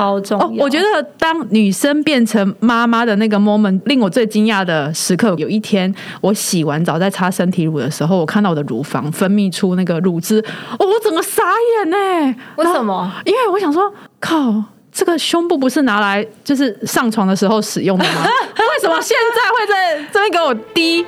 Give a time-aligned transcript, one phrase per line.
[0.00, 0.64] 超重要。
[0.64, 10.42] 我觉得当女生变成妈妈的那个 moment，令我最惊讶的时刻，有一天我洗完澡在擦身体乳的时候，我看到我的乳房分泌出那个乳汁，
[10.78, 12.34] 哦，我整个傻眼呢。
[12.56, 13.12] 为什么？
[13.26, 18.24] 因为我想说，靠，这个胸部不是拿来就是上床的时候使用的吗？
[18.56, 21.04] 为什么现在会在这边给我滴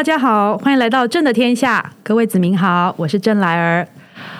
[0.00, 3.86] 大家好，欢迎来到朕的天下，各位子民好，我是郑来儿。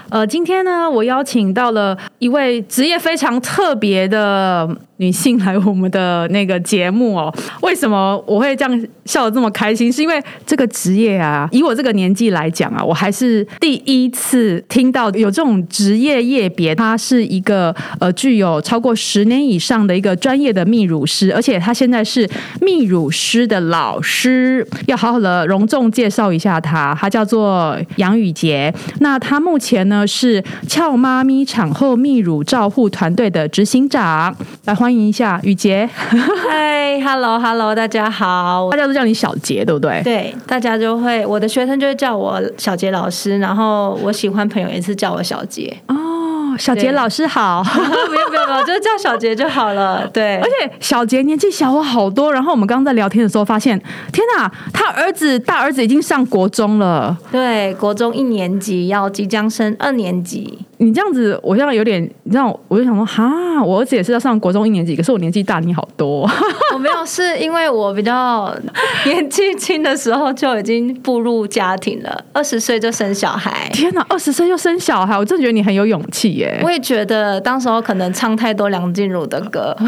[0.08, 4.66] 呃，今天呢，我邀请到了一位职业非常特别的。
[5.00, 9.90] 女性来我们的那个节目哦，为什么我会这样笑得这么开心？
[9.90, 22.28] 是因为这个职业啊，以我这个年纪来讲啊，我还是第一次听到有这种职业业别，它是一个呃具有超过十年以上的一个专业的泌乳师，而且他现在是
[22.60, 28.72] 泌乳师的老师，要好好的隆重介绍一下他，他叫做杨宇杰。
[28.98, 34.36] 那他目前呢是俏妈咪产后泌乳照护团队的执行长，
[34.70, 34.90] 来欢。
[34.90, 40.00] 迎一下雨杰，嗨，Hello Hello，大家好，大家都叫你小杰，对不对？
[40.04, 45.76] 对，大家就会，我的学生就会叫我小杰老师，然后我喜欢朋友也是叫我小杰。
[45.88, 47.64] 哦，小杰老师好，
[48.10, 50.06] 没有没有没有，就叫小杰就好了。
[50.14, 53.76] 对，而且小杰年纪小我好多，然后我们刚刚在聊天的时候发现，
[54.12, 60.60] 天哪，他儿子大儿子已经上国中了，对，国中一年级要即将升二年级。
[60.82, 66.26] 你这样子，我现在有点，你知道，我就想说，哈，我儿子也是要上国中一年级，可是我年纪大你好多。
[66.72, 68.50] 我没有，是因为我比较
[69.04, 73.68] 年纪轻的时候就已经步入家庭了，二十岁就生小孩。
[73.74, 76.58] 天哪，二十岁就生小孩，我真的觉得你很有勇气耶。
[76.64, 79.76] 我也觉得，当时候可能唱太多梁静茹的歌。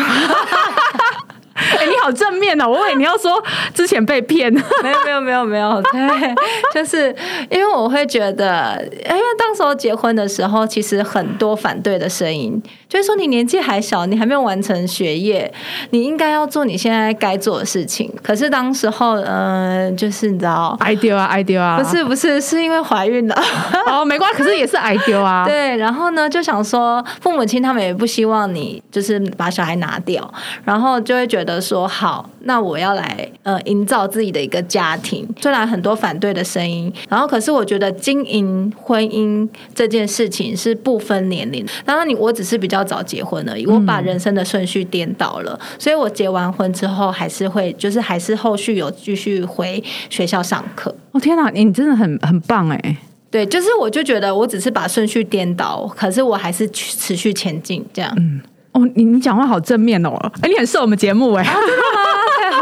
[1.79, 2.69] 哎，你好正面哦！
[2.69, 3.43] 我以为你要说
[3.75, 4.53] 之前被骗，
[4.83, 6.35] 没有没有没有没有，对，
[6.73, 7.15] 就是
[7.51, 15.53] 因为我会觉得，因为当时候结婚的时候，其实很多反对的声音，就是说你年纪还小，你还没有完成学业，
[15.91, 18.11] 你应该要做你现在该做的事情。
[18.23, 23.43] 可是当时候，嗯，就是你知道，idea 啊，idea 啊，不是不是，是因为怀孕了，
[23.87, 25.77] 哦，没关系，可是也是 idea 啊， 对。
[25.77, 30.33] 然后呢，就想说，父母亲他们也不希望你就是把小孩拿掉，
[30.65, 31.42] 然后就会觉得。
[31.61, 35.29] 说好，那我要来呃营造自己的一个家庭。
[35.41, 41.67] 虽然很多反对的声音，然后可是我觉得经营婚姻这件事情是不分年龄。
[41.85, 45.59] 当然，你我只是比较早结婚而已，我把人生的顺序颠倒了。
[45.79, 50.95] 所以我结完婚之后，还是会就是还是后续有继续回学校上课。
[51.13, 52.97] 哦天哪，你真的很很棒哎！
[53.31, 58.13] 对，就是我就觉得我只是把顺序颠倒，可是我还是持续前进这样。
[58.19, 58.41] 嗯。
[58.73, 60.11] 哦，你你讲话好正面哦！
[60.43, 61.45] 哎，你很适合我们节目哎，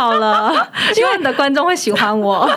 [0.01, 2.51] 太好了，希望你的观众会喜欢我。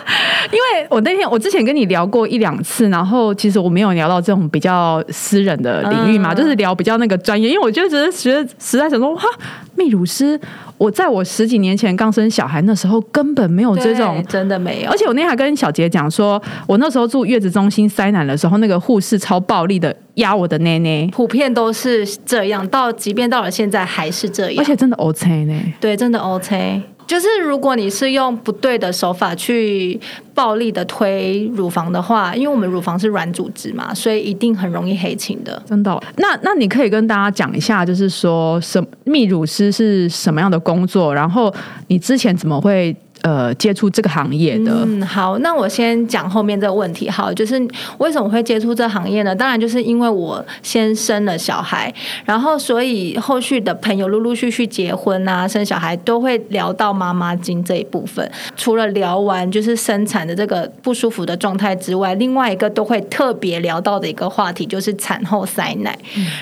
[0.50, 7.50] 因为我那天我之前跟你聊过一两次，然后其实我没有聊到这种比较私人的领域嘛，就是聊比较那个专业。
[7.50, 9.28] 因为我就觉得觉得实在想说，哈，
[9.76, 10.40] 泌乳师。
[10.76, 14.90] 我在我十几年前刚生小孩那时候，根本没有这种，真的没有。
[14.90, 22.66] 而且我那天还跟小杰讲说，我那时候住月子中心塞奶的时候，那个护士超暴力的压我的奶奶，普遍都是这样。
[22.68, 25.54] 到即便到了现在还是这样，而且真的 OK 呢？
[25.80, 26.82] 对，真的 OK。
[27.06, 29.98] 就是如果你是用不对的手法去
[30.34, 35.62] 暴力的推乳房的话，因为我们乳房是软组织嘛，所以一定很容易黑青的。
[35.66, 36.02] 真的？
[36.16, 41.54] 那那你可以跟大家讲一下，就是说什泌乳师是什么样的工作，然后
[41.88, 42.94] 你之前怎么会？
[43.24, 47.08] 呃，接触这个行业的，嗯，好，那我先讲后面这个问题。
[47.08, 47.56] 好，就是
[47.96, 49.34] 为什么会接触这行业呢？
[49.34, 51.90] 当然就是因为我先生了小孩，
[52.26, 58.30] 然后所以后续的朋友陆陆续续结婚啊，生小孩都会聊到妈妈经这一部分。
[58.56, 65.98] 除了聊完就是生产的这个不舒服的状态之外，另外一个都会特别聊到的一个话题就是产后塞奶。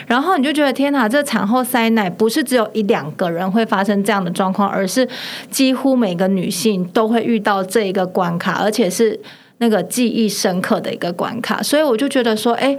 [0.09, 5.09] 然后你就觉得天哪，这产后塞奶不是只有一两个人会发生这样的状况，而是
[5.49, 6.72] 几乎每个女性。
[6.77, 9.19] 你都会遇到这一个关卡，而且是
[9.59, 12.77] 那个记忆深刻的一个关卡，所以我就觉得说，哎，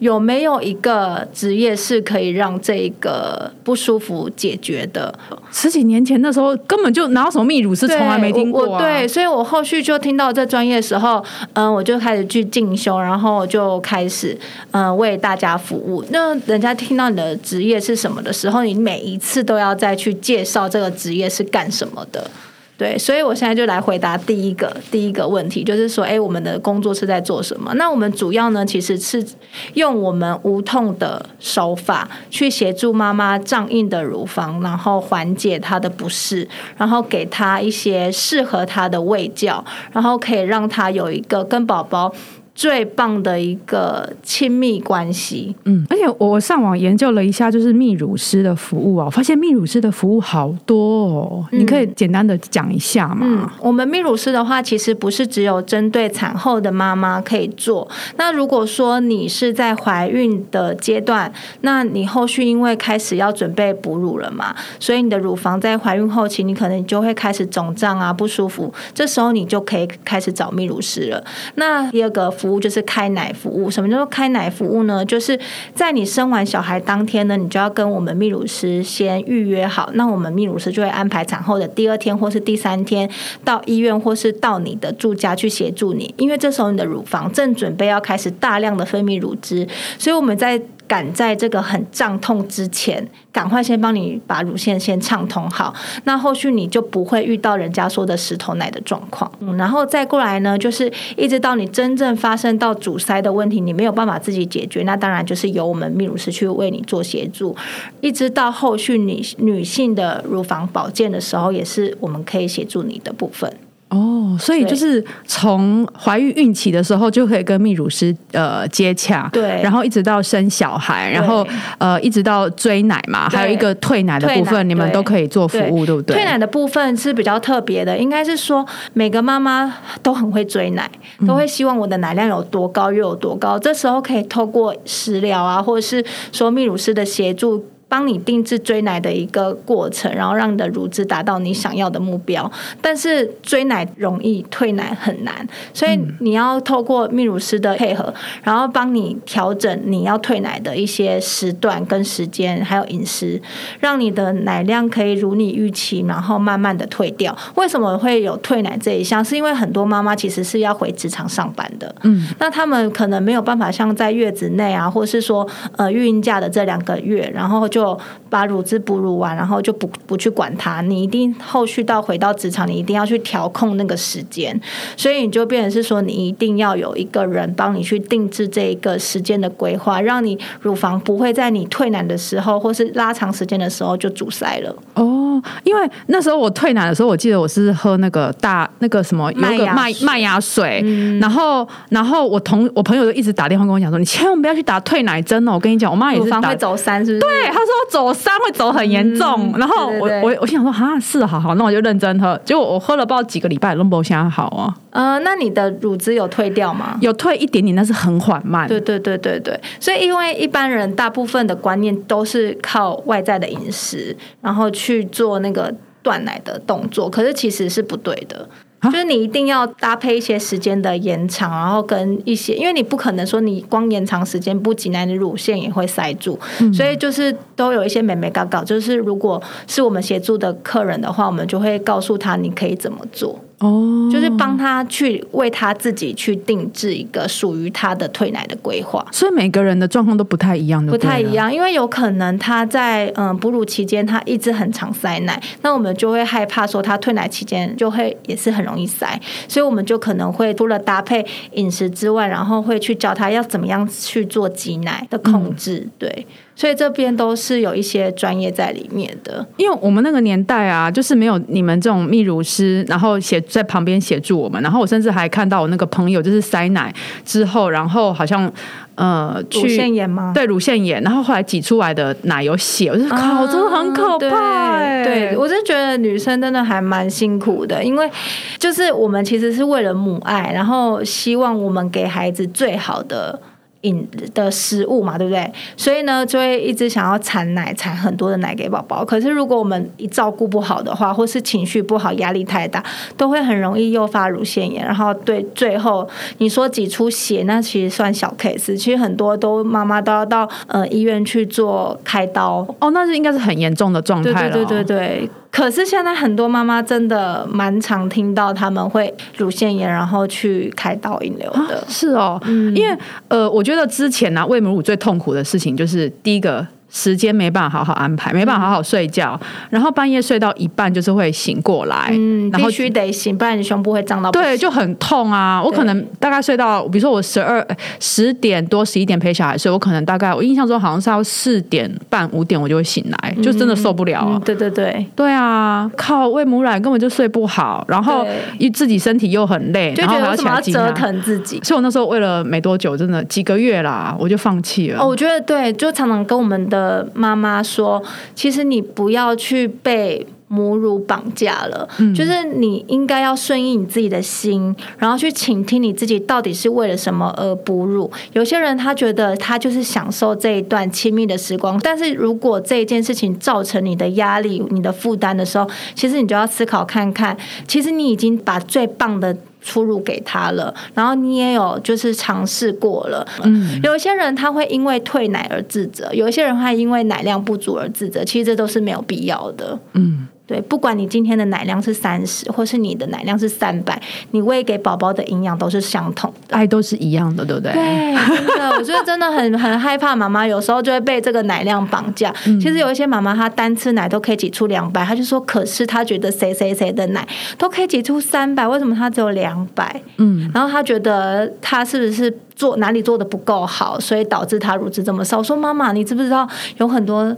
[0.00, 5.18] 有没有一个职业是可以让这个不舒服解决的？
[5.50, 14.38] 十几年前那时候根本就拿到什么泌乳是从来没听过，对，所以我后续就听到这专业的时候，嗯，我就开始去进修，然后就开始
[14.72, 16.04] 嗯为大家服务。
[16.10, 22.30] 那人家听到你的职业是什么的时候，你每一次都要再去介绍这个职业是干什么的。
[22.78, 27.72] 对，所以我现在就来回答第一个第一个问题，就是说，哎，我们的工作是在做什么？
[27.76, 29.24] 那我们主要呢，其实是
[29.72, 36.46] 用我们无痛的手法去协助妈妈胀硬的乳房，然后缓解她的不适，
[36.76, 42.12] 然后给她一些适合她的喂教，然后可以让她有一个跟宝宝。
[42.56, 50.76] 最棒的一个亲密关系，嗯，而且我上网研究了一下，就是泌乳师的服务啊，我发现泌乳师的服务好多
[51.06, 53.18] 哦，你可以简单的讲一下吗？
[53.24, 57.86] 嗯，我们泌乳师的话，其实不是只有针对产后的妈妈可以做。
[58.16, 61.30] 那如果说你是在怀孕的阶段，
[61.60, 71.22] 那你后续因为开始要准备哺乳了嘛，所以你的乳房在怀孕后期，你可能就会开始肿胀啊，不舒服，这时候你就可以开始找泌乳师了。
[71.56, 72.32] 那第二个。
[72.45, 73.68] 服服务就是开奶服务。
[73.68, 75.04] 什么叫做开奶服务呢？
[75.04, 75.36] 就是
[75.74, 79.90] 在你生完小孩当天呢，你就要跟我们泌乳师先预约好。
[79.94, 83.10] 那我们泌乳师就会安排产后的第二天或是第三天
[83.44, 86.14] 到医院或是到你的住家去协助你。
[86.16, 89.66] 因为这时候你的乳房正准备要开始大量的分泌乳汁，
[89.98, 90.62] 所以我们在。
[90.86, 95.74] 赶在这个很胀痛之前，赶快先帮你把乳腺先畅通好，
[96.04, 99.30] 那后续你就不会遇到人家说的石头奶的状况。
[99.40, 107.56] 嗯，然后再过来呢，就是一直到你真正发生到阻塞的问题，你没有办法自己解决，那当然就是由我们泌乳师去为你做协助，
[108.00, 113.52] 一直到后续你女性的乳房保健的时候，也是我们可以协助你的部分。
[113.88, 121.46] 哦，所以就是从怀孕孕期的时候就可以跟泌乳师呃接洽，对，然后一直到生小孩，然后
[121.78, 125.94] 呃一直到追奶嘛，还有一个退奶的部分，你们都可以做服务，对。
[125.94, 126.16] 不对？
[126.16, 129.72] 退奶的部分是比较特别的，应该是说每个妈妈
[130.02, 130.90] 都很会追奶，
[131.24, 137.64] 都会希望我的奶量有多高又有多高，这时候可以透过食疗啊，或者是说泌乳师的协助。
[137.88, 142.50] 帮你定制追奶的一个过程，然后让你的乳汁达到你想要的目标。
[142.82, 148.12] 但是追奶容易，退奶很难，所以你要透过泌乳师的配合，
[148.42, 153.40] 然后帮你调整你要退奶的一些时段跟时间，还有饮食，
[153.78, 157.36] 让你的奶量可以如你预期，然后慢慢的退掉。
[157.54, 159.24] 为什么会有退奶这一项？
[159.24, 165.46] 是因为很多妈妈其实是要回职场上班的，嗯，那他们可能没有办法像在月子内啊，或是说
[165.76, 167.70] 呃孕假的这两个月，然后。
[167.76, 167.98] 就
[168.30, 170.80] 把乳汁哺乳完，然后就不不去管它。
[170.80, 174.58] 你一定后续到回到职场，你一定要去调控那个时间。
[174.96, 184.74] 所以你就变成是说，你一定要有一个人帮你去定制这一个时间的规划，让你乳房不会在你退奶的时候，或是拉长时间的时候就阻塞了。
[184.94, 190.82] 哦，因为那时候我退奶的时候，我记得我是喝那个大那个什么有个麦麦芽水，
[191.20, 195.52] 然后然后我同我朋友就一直打电话跟我讲说，你千万不要去打退奶针哦。
[195.52, 197.18] 我跟你讲，我妈也是打会走三，是不是？
[197.20, 197.65] 对，他。
[197.66, 202.40] 说走三会走很严重，然后我我我心想说啊是好好，那我就认真喝。
[202.44, 204.74] 结果我喝了不知道几个礼拜，都不现在好啊。
[204.90, 206.96] 呃，那你的乳汁有退掉吗？
[207.00, 208.66] 有退一点点，但是很缓慢。
[208.66, 215.72] 对对对对对，所以因为一般人大部分的观念都是靠外在的饮食，然后去做那个
[216.02, 218.48] 断奶的动作，可是其实是不对的。
[218.90, 226.38] 就是你一定要搭配一些时间的延长，然后跟一些，因为你不可能说你光延长时间不挤奶，你乳腺也会塞住，
[226.72, 228.62] 所以就是都有一些美眉搞搞。
[228.64, 233.38] 就是如果是我们协助的客人的话，我们就会告诉他你可以怎么做。
[233.58, 256.26] 哦，就是帮他去为他自己去定制一个属于他的退奶的规划，所以每个人的状况都不太一样，不太一样，因为有可能他在嗯哺乳期间他一直很常塞奶，那我们就会害怕说他退奶期间就会也是很容易塞，所以我们就可能会除了搭配饮食之外，然后会去教他要怎么样去做挤奶的控制，对。
[256.56, 266.90] 所以这边都是有一些专业在里面的，因为我们那个年代啊，就是没有你们这种泌乳师，然后写在旁边协助我们，然后我甚至还看到我那个朋友就是塞奶
[267.26, 268.50] 之后，然后好像
[268.94, 270.32] 呃，乳腺炎吗？
[270.34, 274.78] 对，乳腺炎，然后后来挤出来的奶有血，我就靠，真的很可怕。
[275.04, 278.10] 对，我就觉得女生真的还蛮辛苦的，因为
[278.58, 283.38] 就是我们其实是为了母爱，然后希望我们给孩子最好的。
[283.82, 285.50] 饮的食物嘛，对不对？
[285.76, 289.04] 所以呢，就会一直想要产奶，产很多的奶给宝宝。
[289.04, 292.82] 可是如果我们一照顾不好的话，或是情绪不好、压力太大，
[293.16, 294.84] 都会很容易诱发乳腺炎。
[294.84, 298.76] 然后对最后你说挤出血，那其实算小 case。
[298.76, 302.66] 其实很多都妈妈都要到呃医院去做开刀。
[302.80, 304.50] 哦，那是应该是很严重的状态了。
[304.50, 305.30] 对对对对。
[305.56, 311.82] 可是现在很多妈妈真的蛮常听到他们会乳腺炎，然后去开刀引流的。
[311.88, 312.38] 是哦，
[312.74, 312.94] 因为
[313.28, 316.66] 呃，我觉得之前呢喂母乳最痛苦的事情就是第一个
[316.96, 319.38] 时间没办法好好安排，没办法好好睡觉，
[319.68, 325.62] 然后半夜睡到一半就是会醒过来，嗯，然后必须得醒，不然你胸部会胀到对，就很痛啊！
[325.62, 327.64] 我可能大概睡到，比如说我十二
[328.00, 340.92] 十点多、十一点陪小孩睡，我可能大概我印象中好像是要四点半、五点我就会醒来，就真的受不了、嗯，对对对，对啊，靠喂母奶根本就睡不好，然后对一自己身体又很累，就然后还要起来折。
[340.96, 341.60] 腾自己？
[341.62, 345.02] 所以我那时候为了没多久，真的几个月啦，我就放弃了。
[345.02, 348.02] 哦，我觉得对，就常常跟我们的妈妈说，
[348.34, 350.26] 其实你不要去被。
[350.48, 358.08] 母乳绑架了，嗯就是你应该要顺应你自己的心，然后去倾听你自己到底是为了什么而哺乳。
[358.32, 369.36] 有些人他觉得他就是享受这一段亲密的时光，但是如果这一件事情造成你的压力、你的负担的时候，其实你就要思考看看，其实你已经把最棒的。
[369.66, 373.26] 出入给他了，然后你也有就是尝试过了。
[373.42, 379.76] 嗯，有一些人他会因为退奶而自责，有一些人会因为奶量不足而自责，其实这都是没有必要的。
[379.94, 384.00] 嗯，对，不管你今天的奶量是三十，或是你的奶量是三百，
[384.30, 386.56] 你喂给宝宝的营养都是相同的。
[386.56, 387.72] 爱都是一样的，对不对？
[387.72, 388.14] 对，
[388.46, 392.32] 真的， 我觉得真的很 很害怕妈妈有时候就会被这个奶量绑架。
[392.46, 397.26] 嗯其实有一些妈妈她单吃奶都可以挤出两百，她就说，可是她觉得谁谁谁的奶
[397.58, 400.00] 都可以挤出三百，为什么她只有两百？
[400.18, 405.38] 嗯，然后她觉得她是不是做哪里做的不够好，所以导致她乳汁这么少？
[405.38, 406.48] 我说妈妈，你知不知道
[406.78, 407.36] 有很多。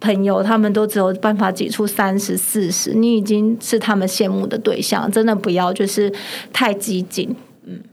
[0.00, 6.12] 朋友他们都只有办法挤出三十四十，你已经是他们羡慕的对象，真的不要就是
[6.52, 7.34] 太激进。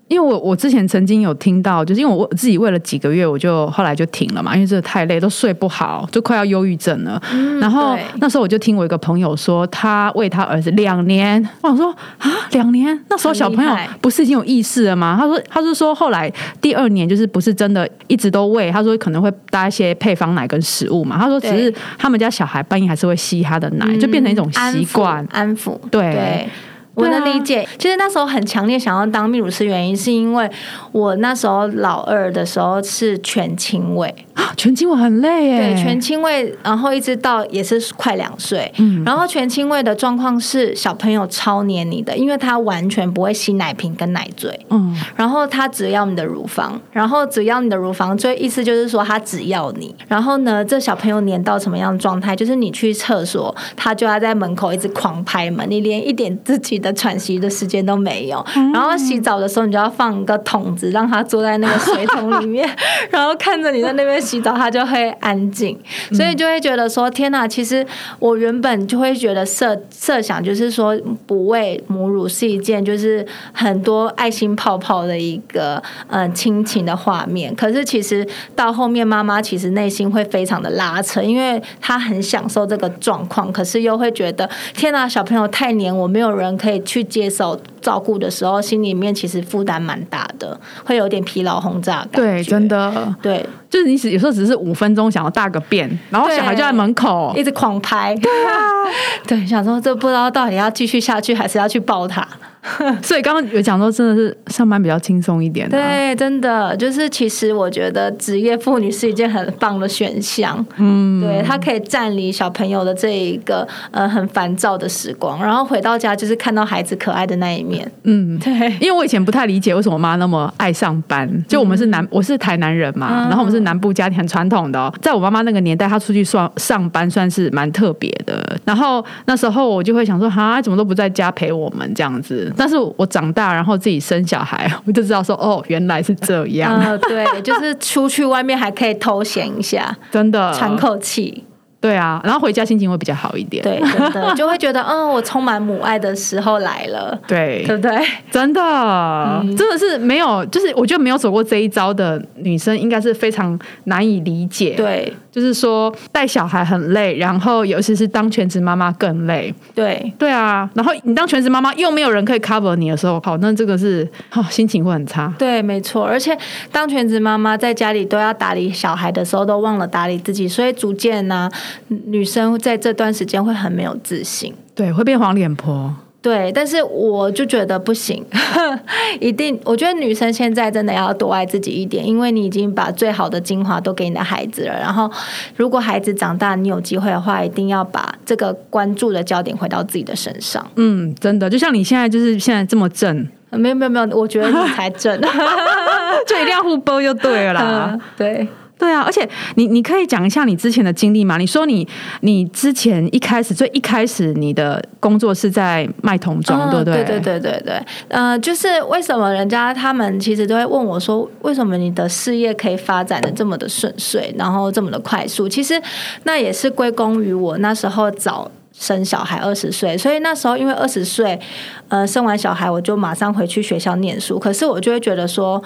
[0.08, 7.20] 因为我我之前曾经有听到，就是因为我自己喂了几个月，我就后来就停了嘛，因为真的太累，都睡不好，就快要忧郁症了。
[7.60, 15.18] 然后那时候我就听我一个朋友说，他喂他儿子两年，我想说啊，两年，那时候小朋友不是已经有意识了吗？
[15.20, 16.32] 他说，他是说后来
[16.62, 25.28] 第二年就是不是真的一直都喂，他说可能会搭一些配方奶跟食物嘛，他说只是他们家小孩半夜还是会吸他的奶，就变成一种习惯。
[25.32, 26.50] 安抚，安抚，对对。
[26.96, 30.50] 我能理解，其实那时候很强烈想要当泌乳师，原因是因为
[30.92, 49.94] 我那时候老二的时候是全亲喂，啊全亲我很累耶，对，全亲喂，然后一直到也是快两岁，嗯然后全亲喂的状况是小朋友超黏你的，因为他完全不会吸奶瓶跟奶嘴，嗯然后他只要你的乳房，然后只要你的乳房，所以意思就是说他只要你。
[50.08, 52.36] 然后呢，这小朋友黏到什么样的状态？
[52.36, 58.46] 就是你去厕所，他就要在门口一直狂拍门，你连一点自己的喘息的时间都没有。
[58.72, 62.70] 然后洗澡的时候，你就要放一个桶子，让他坐在那个水桶里面，
[63.10, 65.75] 然后看着你在那边洗澡，他就会安静。
[66.12, 67.48] 所以就会觉得说，天哪！
[67.48, 67.86] 其实
[68.20, 77.56] 我原本就会觉得设设想，就是说不喂母乳是一件就是很多爱心泡泡的一个嗯亲情的画面。
[77.56, 92.22] 可是其实到后面，妈妈其实内心会非常的拉扯，因为她很享受这个状况，可是又会觉得天哪，小朋友太黏我，没有人可以去接受照顾的时候，心里面其实负担蛮大的，会有点疲劳轰炸感。
[92.22, 92.67] 对，真。
[92.67, 93.15] 的。
[93.22, 98.15] 对，就是你只有时候只是五分钟想要大个便，然后小孩就在门口，一直狂拍。
[98.15, 98.60] 对啊，
[99.27, 102.27] 对，想说这不知道到底要继续下去，还是要去抱他。
[103.02, 105.70] 所以刚刚有讲说，真的是上班比较轻松一点、啊。
[105.70, 110.66] 对，真的就是，其实我觉得职业妇女是一件很棒的选项。
[110.78, 117.90] 嗯，对，她可以占领小朋友的这一个呃很烦躁的时光，然后回到家就是看到孩子可爱的那一面。
[118.04, 128.44] 嗯，对，因为我以前不太理解为什么我妈那么爱上班，就我们是南，我是台南人嘛，嗯然后我们是南部家庭很传统的、哦，在我妈妈那个年代，她出去上上班算是蛮特别的。
[128.66, 132.52] 然后那时候我就会想说，哈，怎么都不在家陪我们这样子。
[132.58, 141.44] 但是我长大，然后自己生小孩， 我就知道说，哦，原来是这样，嗯、对，就是出去外面还可以偷闲一下， 真的喘口气。
[141.86, 143.63] 对啊，然后回家心情会比较好一点。
[143.63, 143.80] 对，
[144.12, 147.92] 真的就会觉得，嗯，我充满母爱的时候来了， 对对不对？
[148.32, 159.54] 真的，真的是没有，就是我觉得没有走过这一招的女生，应该是非常难以理解。，对就是说带小孩很累，然后尤其是当全职妈妈更累。
[159.74, 165.32] 对，对啊，然后你当全职妈妈又没有人可以 cover 你的时候，好，那这个是哦，心情会很差。
[165.38, 166.06] 对，没错。
[166.06, 166.38] 而且
[166.72, 171.50] 当全职妈妈在家里都要打理小孩的时候，都忘了打理自己，所以逐渐呢、
[171.88, 174.53] 女生在这段时间会很没有自信。
[174.74, 175.94] 对，会变黄脸婆。
[176.22, 178.25] 对，但是我就觉得不行，
[179.22, 184.74] 一定，我觉得女生现在真的要多爱自己一点，因为你已经把最好的精华都给你的孩子了。
[184.74, 185.08] 然后，
[185.55, 190.65] 如果孩子长大，你有机会的话，一定要把这个关注的焦点回到自己的身上。
[190.77, 193.15] 嗯，真的，就像你现在就是现在这么正，
[193.51, 195.22] 没有没有没有，我觉得你才正。
[196.25, 197.89] 就一定要互播就对了啦。
[197.94, 201.38] 嗯，对，对啊，而且你你可以讲一下你之前的经历吗？
[201.38, 201.88] 你说你
[202.22, 207.03] 你之前一开始最一开始你的工作是在卖童装，对不对？
[207.03, 215.48] 对对对对对，呃，就是为什么人家他们其实都会问我说，为什么你的事业可以发展的这么的顺遂，然后这么的快速？
[215.48, 215.82] 其实
[216.24, 221.39] 那也是归功于我那时候早生小孩二十岁，所以那时候因为二十岁，
[221.88, 225.63] 呃，生完小孩我就马上回去学校念书，可是我就会觉得说。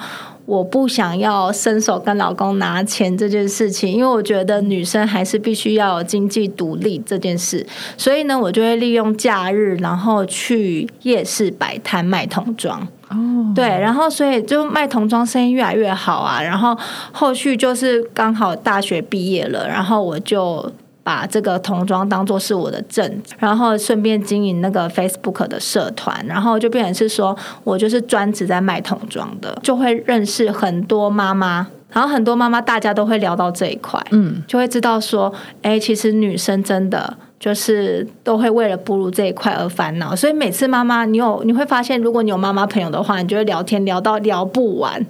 [0.50, 7.64] 我不想要伸手跟老公拿钱这件事情，因为我觉得女生还是必须要有经济独立这件事，
[7.96, 12.80] 所以呢，我就会利用假日，然后去夜市摆摊卖童装。
[13.10, 16.76] 哦，对，然后所以就卖童装生意越来越好啊，然后
[17.12, 20.68] 后续就是刚好大学毕业了，然后我就。
[21.10, 23.04] 把这个童装当做是我的正，
[23.36, 45.04] 然后顺便经营那个 Facebook 的社团，然后就变成是说我就是专职在卖童装的，就会认识很多妈妈，然后很多妈妈大家都会聊到这一块，嗯，就会知道说，哎，其实女生真的就是都会为了哺乳这一块而烦恼，所以每次妈妈你有你会发现，如果你有妈妈朋友的话，你就会聊天聊到聊不完，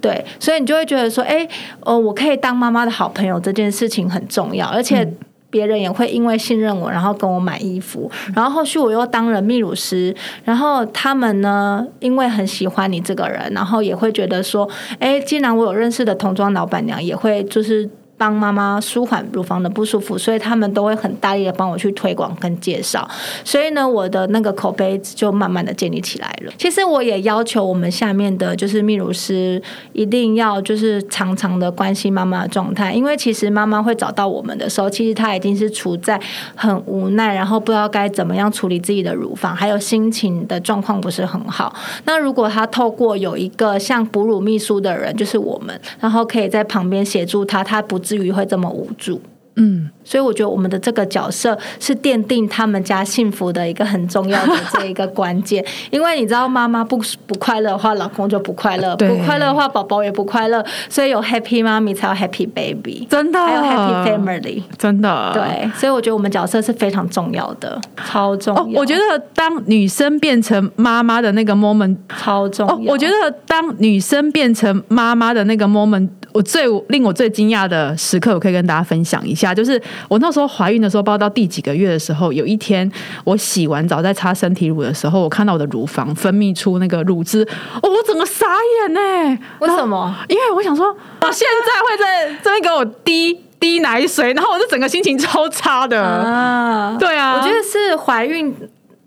[0.00, 1.48] 对，所以你就会觉得说，哎，
[1.80, 5.12] 哦，我可以当妈妈的好朋友这件事情很重要，而且。
[5.50, 10.14] 别人也会因为信任我，然后跟我买衣服，然后后续我又当了秘鲁师，
[10.44, 17.90] 然后他们呢，因为很喜欢你这个人，然后也会觉得说，哎，既然我有认识的童装老板娘，也会就是。
[18.20, 23.08] 帮妈妈舒缓乳房的不舒服，所以他们都会很大力的帮我去推广跟介绍。
[23.42, 26.52] 所以呢，我的那个口碑就慢慢的建立起来了。
[26.58, 29.62] 其实我也要求我们下面的就是泌乳师
[29.94, 36.20] 一定要就是常常的关心妈妈的状态，因为其实妈妈会找到我们的时候，其实她已经是处在
[36.54, 41.74] 很无奈，然后不知道该怎么样处理自己的乳房，还有心情的状况不是很好。
[42.04, 47.98] 那如果她透过有一个像哺乳秘书的人，就是我们，然后可以在旁边协助她，她不。
[48.10, 49.20] 至于会这么无助，
[49.54, 49.88] 嗯。
[50.02, 56.98] 所以我觉得我们的这个角色是奠定他们家幸福的一个很重要的这一个关键， 因为你知道妈妈不
[57.28, 60.64] 不快乐的话，老公就不快乐；不快乐的话，宝宝也不快乐。
[60.88, 65.30] 所以有 happy 妈咪才有 happy baby，真的，还有 happy family，真的。
[65.32, 68.80] 对，所以我觉得我们角色是非常重要的，超重要。
[68.80, 72.92] 我觉得当女生变成妈妈的那个 moment 超重要。
[72.92, 79.80] 我觉得当女生变成妈妈的那个 moment，我最令我最惊讶的时刻，我可以跟大家分享一下，就是。
[80.08, 82.90] 我那时候怀孕的时候，不知道到第几个月的时候，有一天
[83.24, 87.46] 我洗完澡在擦身体乳的时候，我看到我的乳房分泌出那个乳汁，
[87.80, 89.38] 哦，我整个傻眼呢！
[89.60, 90.14] 为什么？
[90.28, 96.96] 因为我想说，我现在会在这边给我滴滴奶水，然后我就整个心情超差的啊！
[96.98, 98.54] 对啊，我觉得是怀孕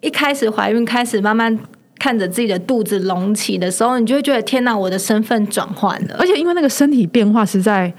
[0.02, 1.58] 一开始怀孕开始慢慢
[2.04, 7.94] 看着自己的肚子隆起的时候，你就会觉得天哪，我的身份转换了，而且因为那个身体变化实在。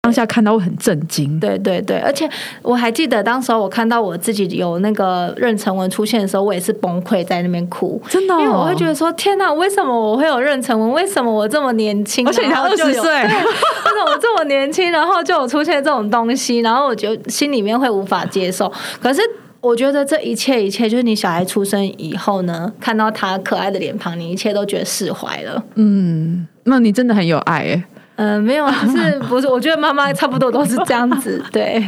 [0.00, 2.26] 当下看到会很震惊，对对对，而且
[2.62, 10.90] 我还记得当时候我看到我自己有那个妊娠纹出现的时候，我也是崩溃在那边哭，真的，因为我会觉得说天哪，为什么我会有妊娠纹？
[10.92, 16.60] 为什么我这么年轻，而且你才二十岁，为什么我这么年轻，然后就有出现这种东西？
[16.60, 18.72] 然后我就心里面会无法接受。
[19.00, 19.20] 可是
[19.62, 25.64] 我觉得这一切一切，就是你小孩出生以后呢，看到他可爱的脸庞，你一切都觉得释怀了。
[25.76, 27.84] 嗯，那你真的很有爱哎。
[28.16, 29.46] 嗯，没有，就是不是？
[29.46, 31.82] 我觉得妈妈差不多都是这样子，对。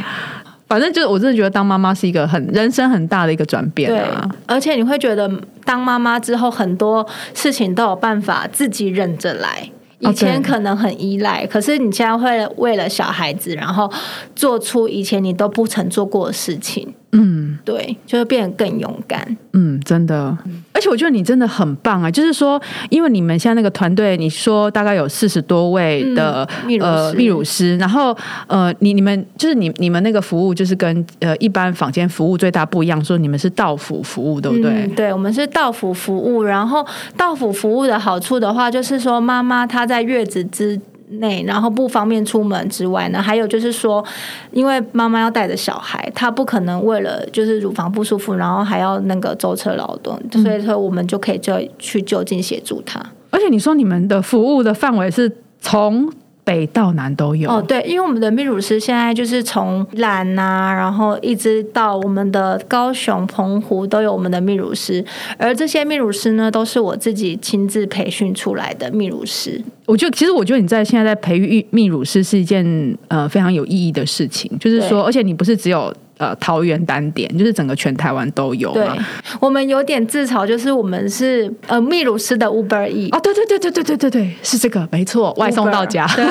[0.67, 4.27] 反正就是，我真的觉得当妈妈是一个很人生很大的一个转变啊。
[4.47, 5.29] 而且你会觉得，
[5.63, 9.69] 当妈妈之后，很多事情都有办法自己忍着来。
[9.99, 13.89] 以前可能很依赖，可是你现在会为了小孩子，然后
[14.35, 16.93] 做出以前你都不曾做过的事情。
[17.17, 19.37] 嗯，对，就会变得更勇敢。
[19.53, 20.37] 嗯，真的。
[20.73, 22.11] 而且我觉得你真的很棒啊！
[22.11, 26.45] 就是说，因为你们现在那个团队，你说大概有四十多位的
[26.81, 28.15] 呃泌乳师，然后
[28.47, 34.85] 呃，你你们就是你你们那个服务，就是跟呃一般坊间服务最大不一样，说你们是到府服务，对不对？
[34.95, 36.43] 对，我们是到府服务。
[36.43, 40.79] 然后到府服务的好处的话，就是说妈妈她在月子之。
[41.09, 44.03] 内，然后不方便出门之外呢，还有就是说，
[44.51, 52.99] 因为妈妈要带着小孩，她不可能为了就是乳房不舒服，然后还要那个舟车劳顿，所以说我们就可以就去就近协助她。
[53.29, 56.11] 而且你说你们的服务的范围是从。
[56.45, 65.03] 北到南都有哦，对，因为我们的泌乳师现在就是从兰啊，然后一直到我们的高雄、澎湖都有我们的泌乳师，
[65.37, 69.59] 而这些泌乳师呢，都是我自己亲自培训出来的泌乳师。
[69.87, 72.65] 我觉得，其实我觉得你在现在在培育泌乳师是一件
[73.07, 78.95] 呃非常有意义的事情，就是说，而且你不是只有呃桃园单点，就是整个全台湾都有对嘛。，
[79.39, 86.25] 我们有点自嘲，就是我们是呃秘鲁斯的 Uber E，哦，对对对对对对对对，是这个没错，外送到家，对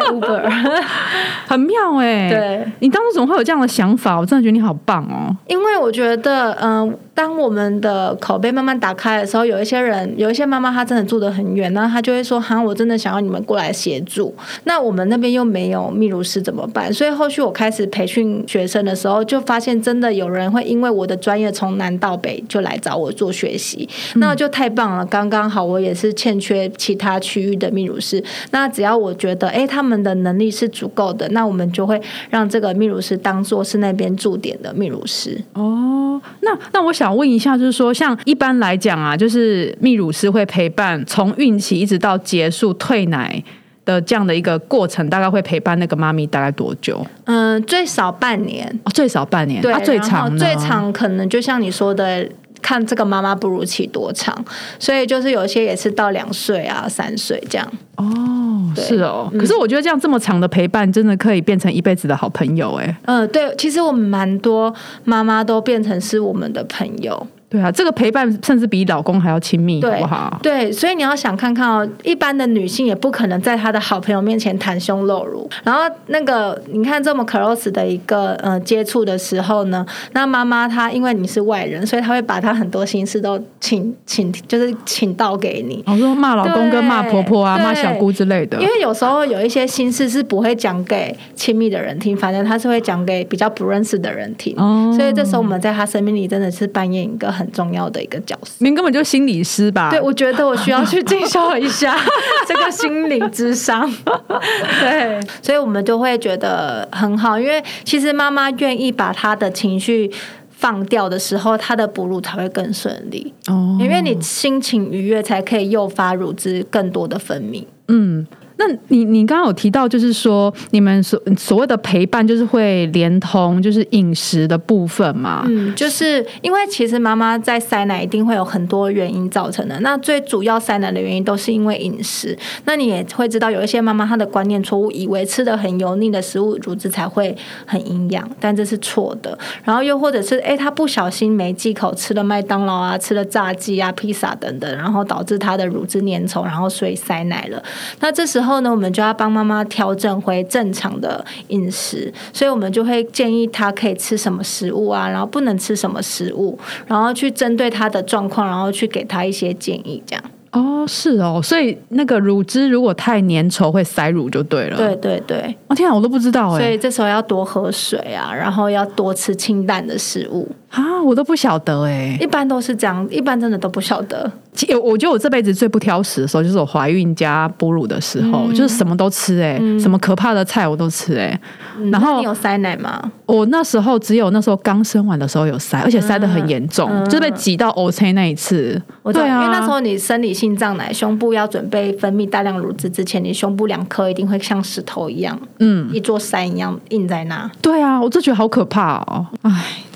[0.00, 0.50] Uber，
[1.46, 4.18] 很妙哎、对，你当初怎么会有这样的想法？
[4.18, 5.34] 我真的觉得你好棒哦。
[5.46, 16.92] 因为我觉得，嗯、当我们的口碑慢慢打开的时候，有一些人，有一些妈妈她真的住得很远，然后她就会说：“哈，我真的想要你们过来协助。”那我们那边又没有秘鲁师怎么办？
[16.92, 25.04] 所以后续我开始培训学生的时候，就发现真的有人会因为我的专业从南到北就来找我做学习，那就太棒了。
[25.06, 35.40] 刚刚好，我也是欠缺其他区域的泌乳师，那只要我觉得，哎，他们的能力是足够的，那我们就会让这个泌乳师当做是那边驻点的泌乳师。
[35.54, 43.42] 哦，那那我想问一下，就是说，像一般来讲啊，就是泌乳师会陪伴从孕期一直到结束退奶
[43.90, 47.04] 的这样的一个过程，大概会陪伴那个妈咪大概多久？
[47.24, 50.36] 嗯，最少半年，哦，最少半年，对，啊，最长？
[50.38, 52.28] 最长可能就像你说的。
[52.62, 54.36] 看这个妈妈哺乳期多长，
[54.78, 57.66] 所以就是有些也是到两岁啊、三岁这样。
[57.96, 59.32] 哦，是哦。
[59.38, 62.96] 可是我觉得这样这么长的陪伴，真的可以变成一辈子的好朋友哎。
[63.06, 64.72] 嗯，对，其实我们蛮多
[65.04, 67.26] 妈妈都变成是我们的朋友。
[67.50, 70.38] 对啊，这个陪伴甚至比老公还要亲密，好不好？
[70.40, 75.50] 对，所以你要想看看哦，一般的女性也不可能在她的好朋友面前袒胸露乳。
[75.64, 85.82] 然后那个你看这么 close 的一个呃接触的时候呢，那妈妈她因为你是外人，所以她会把她很多心事都请请就是请到给你。
[85.88, 88.66] 我说骂老公跟骂婆婆啊，对骂小姑之类的因。
[88.66, 94.54] 为有时候有一些心事是不会讲给亲密的人听，反正她是会讲给比较不认识的人听。
[94.56, 98.56] 哦所以这时候我们在她生命里真的是扮演一个很重要的一个角色。
[98.58, 99.88] 您根本就心理师吧？
[99.90, 101.96] 对，我觉得我需要去进修一下
[102.46, 103.90] 这个心理智商。
[104.80, 110.10] 对，所以我们就会觉得很好，因为其实妈妈愿意把她的情绪
[110.50, 113.32] 放掉的时候，她的哺乳才会更顺利。
[113.46, 117.64] 哦，因为你心情愉悦，才可以诱发乳汁更多的分泌。
[117.88, 118.26] 嗯，
[118.60, 125.44] 那你你刚刚有提到，就是说你们所所谓的陪伴，就是会连通就是饮食的部分嘛？
[125.48, 132.36] 嗯，就是因为其实妈妈在塞奶一定会有很多原因造成的，那最主要塞奶的原因都是因为饮食。
[132.66, 139.38] 那你也会知道，有一些妈妈她的观念错误，以为吃的很油腻的食物乳汁才会很营养，但这是错的。
[139.64, 147.62] 然后又或者是哎，她不小心没忌口吃了麦当劳啊，吃了炸鸡啊、披萨等等，然后导致她的乳汁粘稠，然后所以塞奶了。
[148.00, 160.24] 那这时候呢，我们就要帮妈妈调整回正常的饮食，所以我们就会建议她可以吃什么食物啊，然后不能吃什么食物，然后去针对她的状况，然后去给她一些建议，这样。
[160.52, 164.76] 哦，是哦，所以那个乳汁如果太粘稠会塞乳就对了。
[164.76, 172.16] 对，对对，哦天啊，我都不知道哎所以，这时候要多喝水啊，然后要多吃清淡的食物，啊，我都不晓得哎。
[172.20, 174.30] 一般都是这样，一般真的都不晓得。
[174.52, 181.40] 其我觉得我这辈子最不挑食的时候，就是我怀孕加哺乳的时候，就是什么都吃哎、什么可怕的菜我都吃哎、
[181.78, 183.00] 嗯然后你有塞奶吗？
[183.26, 188.80] 我那时候只有那时候刚生完的时候有塞，而且塞的很严重，就是被挤到 O C 那一次。
[189.02, 197.50] 我，对啊，因为那时候你生理性胀奶，胸部要准备分泌大量乳汁之前，你胸部两颗一定会像石头一样，嗯，一座山一样印在那。
[197.62, 199.26] 对啊，我就觉得好可怕哦！
[199.42, 199.50] 哎，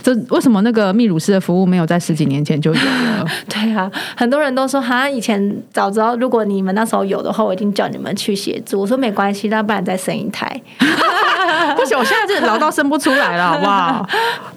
[0.05, 3.27] 这为什么那个泌乳师的服务没有在十几年前就有了？
[3.49, 8.83] 对啊，很多人都说哈，以前早知道，如果你们那时候有的话，我一定叫你们去协助。
[8.83, 10.61] 我说没关系，那不然再生一胎。
[11.75, 14.07] 不行，我现在这老到生不出来了， 好不好？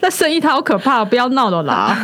[0.01, 1.97] 那生一胎好可怕，不要闹了啦。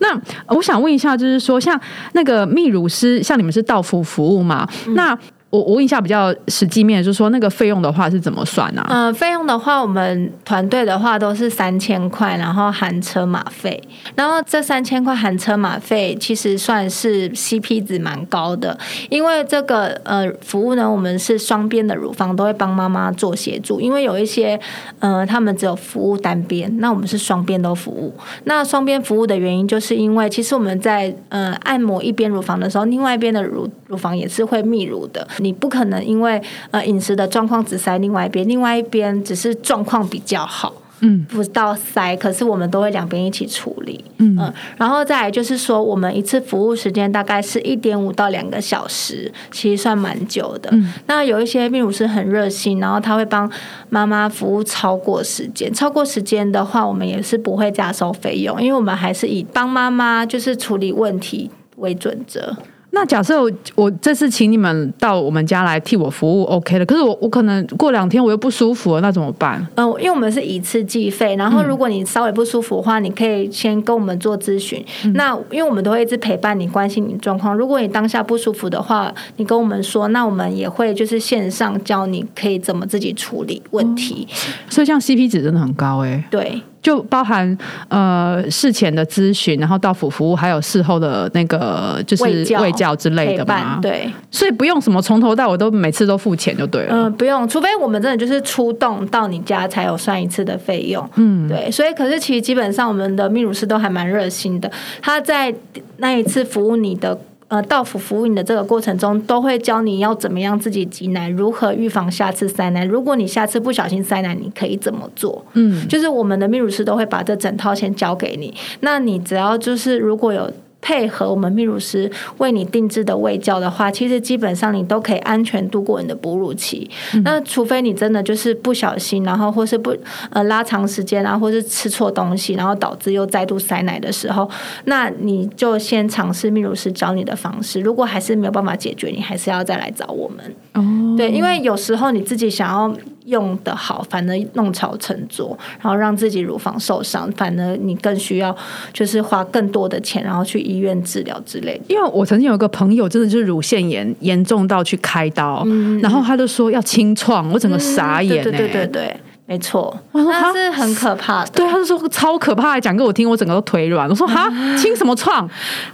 [0.00, 1.78] 那我想问一下，就是说，像
[2.14, 4.66] 那个泌乳师，像你们是到府服务嘛？
[4.94, 5.16] 那
[5.52, 8.86] 我我问一下比较实际面，就是说那个费用的话是怎么算啊？
[8.88, 13.78] 嗯、费用的话，我们团队的话都是三千块，然后含车马费。
[14.14, 18.78] 然后这三千块含车马费，其实算是 CP 值蛮高的，
[19.10, 24.58] 因为这个呃服务呢，我们是双边的乳房都会帮妈妈做协助，因为有一些
[25.00, 28.14] 呃他们只有服务单边，那我们是双边都服务。
[28.44, 35.28] 那双边服务的原因，就是因为其实我们在呃按摩一边乳房的时候，另外一边的乳乳房也是会泌乳的。
[35.42, 40.72] 你不可能因为呃饮食的状况只塞另外一边，另外一边只是状况比较好。
[41.04, 44.04] 嗯，不到塞，可是我们都会两边一起处理。
[44.18, 44.38] 嗯
[44.76, 50.70] 然后再来就是说，我们一次服务时间大概是一点五到两个小时，其实算蛮久的。
[50.72, 53.50] 嗯那有一些泌乳师很热心，然后他会帮
[53.88, 62.56] 妈妈服务超过时间，超过时间的话，我们也是不会加收费用，因为我们还是以帮妈妈就是处理问题为准则。
[62.94, 66.84] 那假设我我这次请你们到我们家来替我服务，OK 了。
[66.84, 69.66] 可是我我可能过两天我又不舒服了，那怎么办？
[69.76, 74.84] 嗯、因为我们是一次计费，然后如果你稍微不舒服的话，你可以先跟我们做咨询。
[75.14, 77.56] 那因为我们都会一直陪伴你，关心你状况。
[77.56, 84.28] 如果你当下不舒服的话，你跟我们说，那我们也会就是线上教你可以怎么自己处理问题。
[84.68, 87.56] 所以像 CP 值真的很高哎、对，就包含
[87.88, 92.24] 呃事前的咨询，然后到府服务，还有事后的那个就是
[92.60, 94.10] 卫教之类的嘛。，对。
[94.30, 96.94] 所以不用什么从头到尾都每次都付钱就对了。
[96.94, 101.08] 嗯、不用，除非我们真的就是出动到你家才有算一次的费用。
[101.14, 105.54] 嗯，对，所以可是其实基本上我们的泌乳师都还蛮热心的，他在
[105.98, 107.18] 那一次服务你的。
[107.52, 112.82] 呃，到府服务你的这个过程中，都会教你要怎么样自己挤奶，如何预防下次塞奶。
[112.82, 115.44] 如果你下次不小心塞奶，你可以怎么做？
[115.52, 118.54] 嗯，就是我们的泌乳师都会把这整套先交给你。
[118.80, 120.50] 那你只要就是如果有
[120.82, 126.90] 配合我们泌乳师为你定制的喂教的话，其实基本上你都可以安全度过你的哺乳期。
[127.24, 129.96] 那除非你真的就是不小心，然后或是不
[130.30, 134.50] 呃拉长时间啊，或是吃错东西，然后导致又再度塞奶的时候，
[134.86, 137.80] 那你就先尝试泌乳师教你的方式。
[137.80, 140.44] 如果还是没有办法解决，你还是要再来找我们。
[140.74, 142.92] 哦，对，因为有时候你自己想要
[143.26, 148.54] 用的好，反而弄巧成拙，然后让自己乳房受伤，反而你更需要
[148.92, 151.84] 就是花更多的钱，然后去医院治疗之类的。
[151.88, 155.66] 因为我曾经有一个朋友，真的就是乳腺炎严重到去开刀，
[156.02, 161.50] 然后他就说要清创，我整个傻眼、欸对对对对对，没错，那是很可怕的。
[161.50, 164.08] 对，他就说超可怕，讲给我听，我整个都腿软。
[164.08, 165.48] 我说哈，清什么创？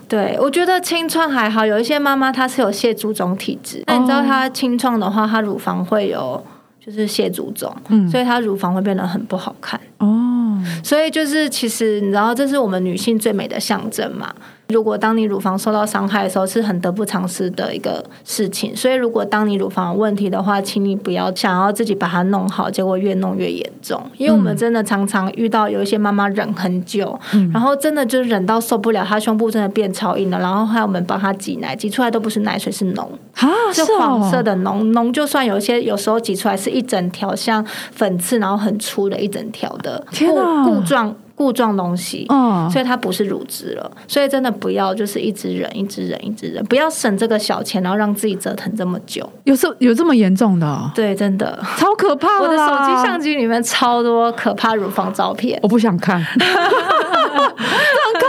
[0.09, 6.43] 对，我觉得清创还好，有一些妈妈她是有蟹足肿体质，那你知道她清创的话，她乳房会有
[6.89, 7.75] 就是蟹足肿，
[8.11, 9.79] 所以她乳房会变得很不好看。
[9.99, 14.35] 哦，所以就是，其实你知道，这是我们女性最美的象征嘛。
[14.69, 18.77] 如果当你乳房受到伤害的时候，是很得不偿失的一个事情。
[18.77, 23.99] 所以，如果当你乳房有问题的话，请你不要想要自己把它弄好，结果越弄越严重。
[24.19, 27.19] 因为我们真的常常遇到有一些妈妈忍很久，
[27.51, 33.09] 然后真的就忍到受不了，她胸部真的变超硬了，然后还有我们帮她挤奶，挤出来都不是奶水，是脓。
[33.37, 42.27] 啊，是哦黄色的脓，脓就算有一些有时候挤出来是一整条像粉刺，然后很粗的一整条的固固状固状东西。
[42.29, 49.27] 哦，所以它不是乳汁了，所以真的不要就是一直忍，一直忍，一直忍，不要省这个小钱，然后让自己折腾这么久。
[49.45, 55.57] 有这有这么严重的哦、对，真的，超可怕我的手啦机相机里面超多可怕乳房照片。
[55.63, 56.21] 我不想看，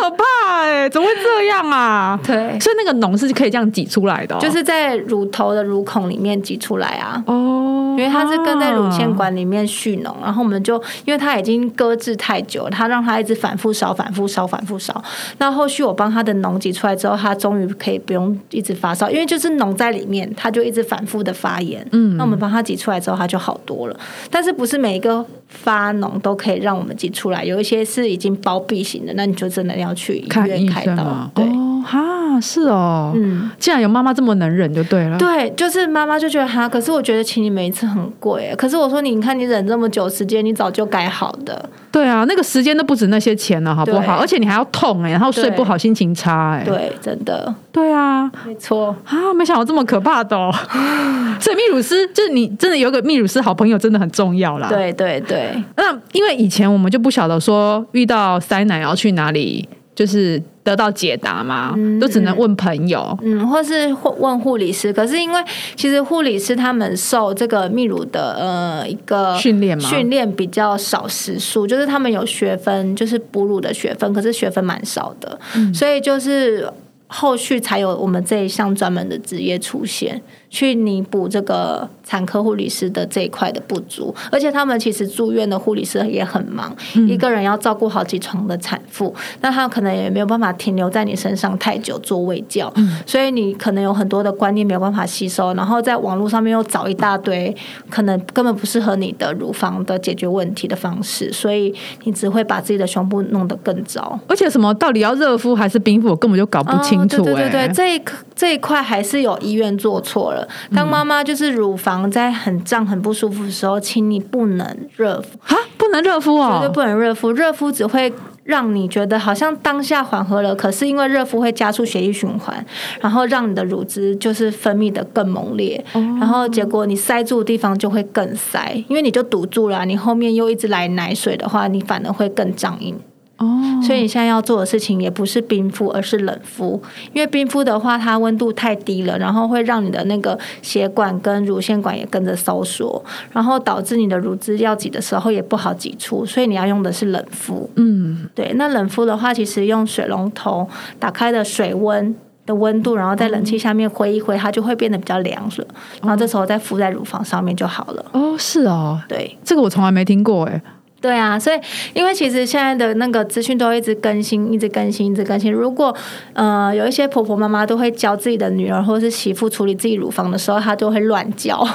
[0.10, 0.24] 可怕
[0.62, 2.20] 哎、怎么会这样啊？
[2.26, 7.24] 对，所以那个脓是可以这样挤出来的哦、就是在乳头的乳孔里面挤出来啊。
[7.28, 15.04] 哦，因为它是跟在乳腺啊管里面蓄脓，然后我们就因为它已经搁置太久了，它让它一直反复烧、反复烧、反复烧。
[15.38, 21.86] 那后续我帮它的脓挤出来之后，它终于可以不用一直发烧，因为就是脓在里面，它就一直反复的发炎。
[21.92, 24.00] 嗯，那我们帮它挤出来之后，它就好多了。
[24.30, 31.32] 但是不是每一个发脓都可以让我们挤出来，有一些是已经包闭型的，那你就真的要去医看医院开刀生啊。。
[31.36, 33.50] 对，哦，哈，是哦，嗯。
[33.60, 35.18] 既然有妈妈这么能忍就对了。
[35.18, 44.16] 对，就是妈妈就觉得哈，可是我觉得请你每一次很贵，可是我说你看你忍这么久时间，你早就该好的，对啊，那个时间都不止那些钱了，好不好？
[44.16, 50.54] 而且你还要痛哎、然后睡不好，心情差哎、对，真的对啊，没错，啊，没想到这么可怕的哦。
[51.40, 59.68] 所以泌乳师就是你真的有个泌乳师好朋友真的很重要啦。，对对对，那因为以前我们就不晓得说遇到塞奶要去哪里，
[60.00, 63.18] 就是得到解答嘛，都只能问朋友。
[63.22, 65.44] 嗯，或是问护理师，可是因为
[65.76, 75.38] 其实护理师他们受这个泌乳的呃一个训练嘛训练比较少时数，就是他们有学分，就是哺乳的学分，可是学分蛮少的，
[75.74, 76.72] 所以就是。
[77.12, 84.14] 后续才有我们这一项专门的职业出现，去弥补这个产科护理师的这一块的不足。
[84.32, 86.76] 而且他们其实住院的护理师也很忙，
[87.08, 92.74] 一个人要照顾好几床的产妇，那他可能也没有办法停留在你身上太久做喂教，
[93.06, 97.56] 所以你可能有很多的观念没有办法吸收，然后在网络上面又找一大堆
[97.90, 104.20] 可能根本不适合你的乳房的解决问题的方式，所以你只会把自己的胸部弄得更糟。
[104.28, 107.26] 而且什么到底要热敷还是冰敷，我根本就搞不清楚、哦。
[107.26, 108.02] 对对对，这一
[108.36, 110.39] 这一块还是有医院做错了。
[110.76, 116.72] 当妈妈就是乳房在很胀、很不舒服的时候，请你不能热敷，啊，不能热敷绝对哦。
[116.74, 118.14] 不能热敷，热敷只会。
[118.46, 122.66] 让你觉得好像当下缓和了，可是因为热敷会加速血液循环，
[123.00, 133.00] 然后让你的乳汁就是分泌的更猛烈，然后结果你塞住的地方就会更塞，因为你就堵住了啊、你后面又一直来奶水的话，你反而会更胀硬。
[133.40, 136.82] 哦，所以你现在要做的事情也不是冰敷，而是冷敷。
[137.14, 146.26] 因为冰敷的话，它温度太低了，然后会让你的那个血管跟乳腺管也跟着收缩，然后导致你的乳汁要挤的时候也不好挤出。
[146.26, 147.70] 所以你要用的是冷敷。
[147.76, 150.68] 嗯，对，那冷敷的话，其实用水龙头
[151.00, 152.14] 打开的水温
[152.46, 155.68] 的温度，然后在冷气下面挥一挥，它就会变得比较凉了。
[156.02, 158.06] 然后这时候再敷在乳房上面就好了。
[158.12, 160.62] 哦，是哦，对，这个我从来没听过哎。
[161.02, 161.60] 对啊，所以
[161.94, 165.52] 因为其实现在的那个资讯都一直更新，一直更新，一直更新。
[165.52, 165.96] 如果
[166.34, 171.66] 呃有一些婆婆妈妈都会教自己的女儿或者是媳妇处理自己乳房的时候，她就会乱教，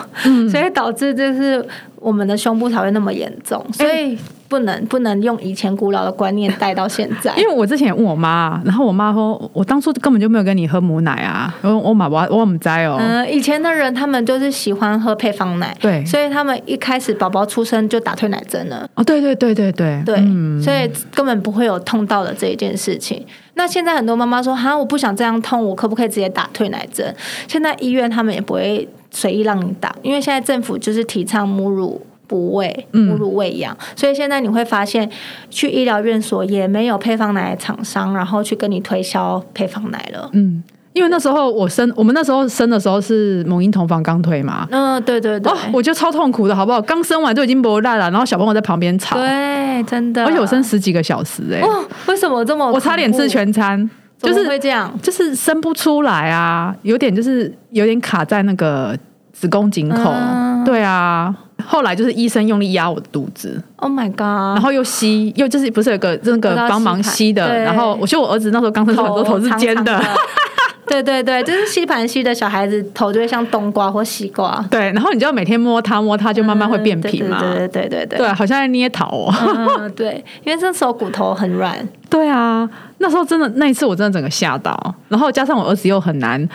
[0.50, 3.64] 所以导致就是我们的胸部才会那么严重。
[3.72, 4.18] 所以
[4.54, 7.34] 不能不能用以前古老的观念带到现在。
[7.36, 12.96] 因为我之前也问我妈，然后我妈说，我当初根本就没有跟你喝母奶啊，我我妈我我唔知哦。
[13.00, 18.88] 嗯，以前的人他们就是喜欢喝配方奶，对所以他们一开始宝宝出生就打退奶针了。
[18.94, 23.26] 哦，对对对对对对，嗯所以根本不会有痛到的这一件事情。
[23.54, 27.12] 那现在很多妈妈说：“哈，我不想这样痛，我可不可以直接打退奶针？”
[27.48, 32.00] 现在医院他们也不会随意让你打，因为现在政府就是提倡母乳。
[32.26, 35.08] 哺喂、嗯母乳喂养，所以现在你会发现，
[35.50, 40.28] 去医疗院所也没有配方奶的厂商，然后去跟你推销配方奶了。
[40.32, 46.80] 嗯，因为那时候我生，我们那时候生的时候是母婴同房刚推嘛，嗯，对对对，哦，我觉得超痛苦的，好不好？
[46.82, 52.70] 刚生完就已经不烂了，然后小朋友在旁边吵，对，真的，而且我生十几个小时哎、哦，为什么这么？
[52.70, 54.90] 我差点吃，全餐，就是会这样？
[55.02, 58.96] 就是生不出来啊，有点就是有点卡在那个
[59.32, 61.34] 子宫颈口，嗯对啊。
[61.64, 64.56] 后来就是医生用力压我的肚子，Oh my god！
[64.56, 70.02] 然后又吸，又就是不是有个那个帮忙吸的，然后我觉得我儿子那时候刚生出来的时候头是尖的，
[70.86, 79.34] 对对对，就是吸盘吸的小孩子头就会像冬瓜或西瓜，对，然后你就要每天摸它摸它，就慢慢会变平嘛，嗯对对对对对对，好像在捏桃哦。
[79.78, 81.76] 嗯，对，因为那时候骨头很软，
[82.10, 86.46] 对啊，那时候真的那一次我真的整个吓到，然后加上我儿子又很难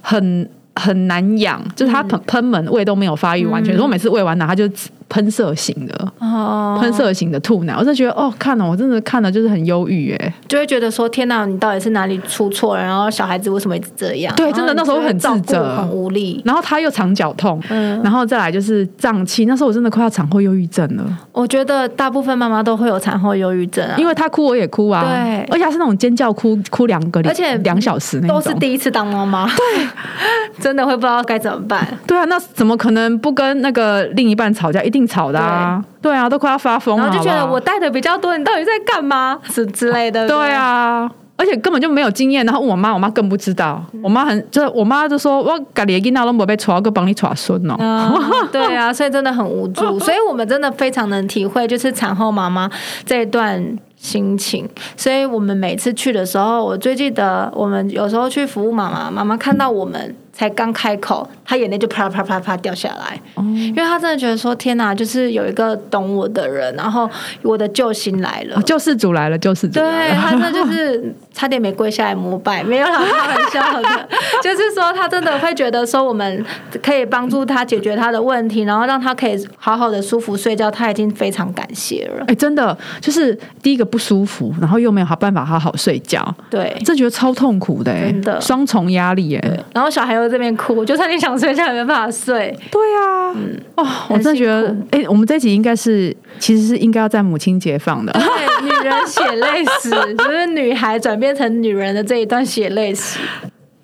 [0.00, 4.68] 很很难养，就是它喷喷门胃都没有发育完全，所以我每次喂完奶它就
[5.08, 6.12] 喷射型的。
[6.18, 12.82] 哦，喷射型的吐奶，我真的觉得哦，看了我真的看了就是很忧郁哎，就会觉得说天哪，你到底是哪里出错了？
[12.82, 14.34] 然后小孩子为什么一直这样？
[14.36, 16.42] 对真的那时候很自责很无力。
[16.44, 29.86] 然后他又肠绞痛，嗯，然后再来就是胀气，那时候我真的快要产后忧郁症了，我觉得大部分妈妈都会有产后忧郁症啊，因为她哭我也哭啊，对而且她是那种尖叫哭哭两个，而且两小时那种都，是第一次当妈妈，对，
[30.60, 31.86] 真的会不知道该怎么办。
[32.06, 34.82] 对啊，那怎么可能不跟那个另一半吵架？
[34.82, 35.84] 一定吵的啊！
[36.00, 39.36] 对啊，都快要发疯了，然后就觉得我带的比较多，你到底在干嘛？
[39.50, 40.28] 是之类的。
[40.28, 43.84] 对啊，而且根本就没有经验，然后问我妈，我妈更不知道。
[44.04, 47.74] 我妈很就是我妈就说，我家里的囡仔都没被传，我帮你传孙哦。
[47.78, 48.14] 嗯，
[48.52, 52.70] 对啊，所以真的很无助， 所以我们真的非常能体会，就是产后妈妈
[53.04, 54.68] 这一段心情。
[54.96, 67.08] 所以我们每次去的时候，我最记得我们有时候去服务妈妈，妈妈看到我们才刚开口，他眼泪就啪啪啪啪掉下来，因为他真的觉得说天哪，就是有一个懂我的人，然后
[67.40, 68.60] 我的救星来了。
[68.62, 70.14] 救世主来了，救世主对来了。
[70.20, 74.08] 他真的就是差点没跪下来膜拜，没有啦，开玩笑的，
[74.44, 76.44] 就是说他真的会觉得说我们
[76.82, 82.24] 可以帮助他解决他的问题，然后让他可以好好的舒服睡觉，他已经非常感谢了。
[82.28, 86.76] 哎、真的就是第一个不舒服，然后又没有好办法好好睡觉，对。
[86.84, 92.56] 这觉得超痛苦的、哎，真的双重压力、哎，对，然后小孩又在这边哭，就算你想睡觉也没办法睡。
[92.70, 93.34] 对啊，
[93.76, 98.12] 哦，我真的觉得哎、我们这一集应该是其实是应该要在母亲节放的。
[98.18, 103.18] 对，女人血泪史，就是女孩转变成女人的这一段血泪史。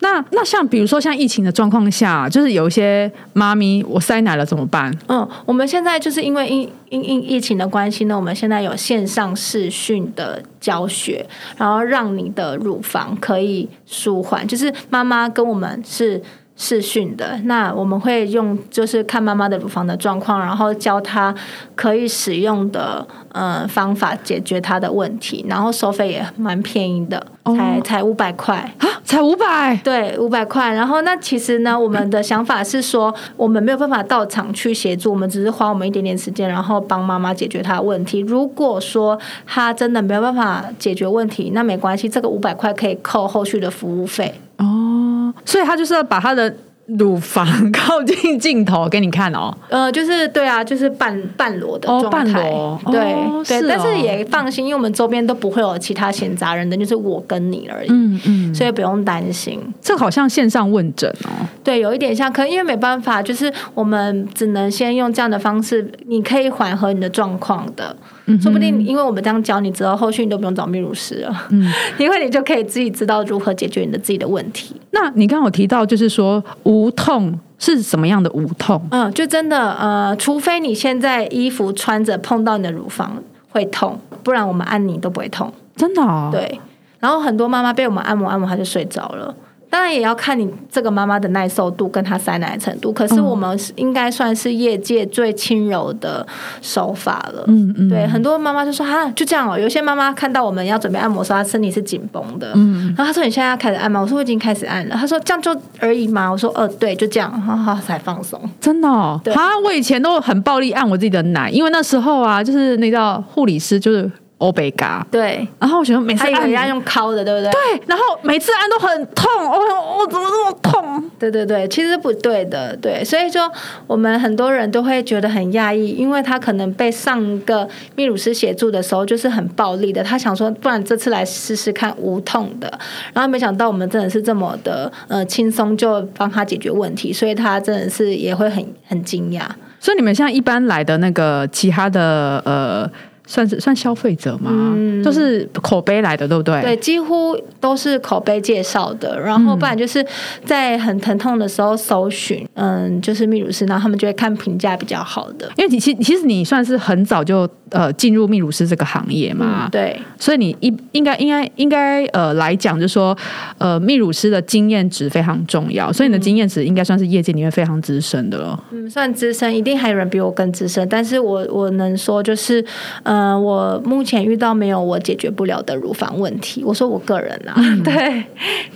[0.02, 4.92] 那那像比如说像疫情的状况下，就是有一些妈咪我塞奶了怎么办？
[5.08, 11.24] 嗯，我们现在就是因为因因因疫情的关系呢，我们现在有线上视讯的教学，
[11.56, 16.22] 然后让你的乳房可以舒缓，就是妈妈跟我们是。
[16.56, 21.34] 视讯的，那我们会用就是看妈妈的乳房的状况，然后教她
[21.74, 28.56] 可以使用的呃方法解决她的问题，然后收费也蛮便宜的，才才五百块。
[28.78, 30.72] 啊，才五百，对，五百块。
[30.72, 38.20] 然后那其实呢，我们的想法是说，我们没有办法到场去协助，我们只是花我们一点点时间，然后帮妈妈解决她的问题。
[38.20, 44.32] 如果说她真的没有办法解决问题，那没关系，这个五百块可以扣后续的服务费。
[44.58, 45.01] 哦，
[45.44, 46.54] 所以他就是要把他的
[46.98, 49.56] 乳房 靠近镜头给你看哦。
[49.68, 59.60] 呃，就是对啊，就是半半裸的哦状态，半裸对、哦是，对但是哦也放心，因为我们周边都不会有其他闲杂人等，就是我跟你而已，嗯嗯，所以不用担心。
[59.80, 61.30] 这好像线上问诊哦。
[61.62, 67.96] 对，有一点像，可能因为没办法，就是我们只能先用这样的方式，你可以缓和你的状况的。
[68.40, 74.76] 说不定因为我们这样教你之后，后续你都不用找泌乳师了，嗯， 因为你就可以自己知道如何解决你的自己的问题。
[74.90, 78.80] 那你刚刚有提到，就是说无痛是什么样的无痛？
[78.90, 86.28] 嗯，就真的呃，除非你现在衣服穿着碰到你的乳房会痛，不然我们按你都不会痛，真的哦。
[86.32, 86.60] 对，
[87.00, 89.34] 然后很多妈妈被我们按摩按摩，她就睡着了。
[89.72, 96.26] 当然也要看你这个妈妈的耐受度跟她塞奶的程度，可是我们应该算是业界最轻柔的
[96.60, 97.42] 手法了。
[97.46, 99.58] 嗯嗯，对，很多妈妈就说哈，就这样哦。
[99.58, 102.52] 有些妈妈看到我们要准备按摩时候，她身体是紧绷的。
[102.54, 103.98] 嗯，然后她说你现在要开始按吗？
[103.98, 104.94] 我说我已经开始按了。
[104.94, 106.30] 她说这样就而已吗？
[106.30, 108.38] 我说呃，对，就这样，哈哈才放松。
[108.60, 109.32] 真的哦，对？
[109.32, 114.10] 啊，我以前都很暴力按我自己的奶，因为那时候啊，就是那叫护理师，就是。
[114.42, 117.52] 欧贝嘎，对，然后我觉得每次按要用敲的，对不对？
[117.52, 121.10] 对，然后每次按都很痛，我我怎么这么痛？
[121.16, 123.48] 对对对，其实不对的，对，所以说
[123.86, 132.68] 我们很多人都会觉得很压抑，因为他可能被上个泌乳师协助的时候就是很暴力的，他想说不然这次来试试看无痛的，
[133.12, 139.42] 然后没想到我们真的是这么的呃轻松就帮他解决问题，所以他真的是也会很很惊讶。
[139.78, 142.90] 所以你们像一般来的那个其他的呃。
[143.32, 144.76] 算是算消费者吗？
[145.02, 146.60] 都是口碑来的，对不对？
[146.60, 149.18] 对，几乎都是口碑介绍的。
[149.18, 150.04] 然后不然就是
[150.44, 155.50] 在很疼痛的时候搜寻，嗯，就是泌乳师，然后他们就会看评价比较好的。
[155.56, 163.16] 因为你其其实你算是很早就呃进入泌乳师这个行业嘛，对，所以你一应该应该应该呃来讲，就是说
[163.56, 168.62] 呃泌乳师的经验值非常重要，所以你的经验值应该算是业界里面非常资深的了。
[168.72, 172.62] 嗯，算资深，一定还有人比我更资深，但是我我能说就是
[173.04, 173.21] 呃。
[173.22, 176.64] 嗯，我目前遇到没有我解决不了的乳房问题。
[176.64, 177.54] 我说我个人啊，
[177.84, 178.24] 对。